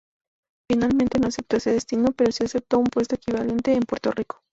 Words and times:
Finalmente 0.67 1.19
no 1.19 1.27
aceptó 1.27 1.57
ese 1.57 1.73
destino, 1.73 2.11
pero 2.11 2.31
sí 2.31 2.43
aceptó 2.43 2.79
un 2.79 2.87
puesto 2.87 3.13
equivalente 3.13 3.71
en 3.73 3.83
Puerto 3.83 4.09
Rico. 4.09 4.41